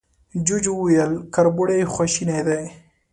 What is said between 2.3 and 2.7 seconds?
دی.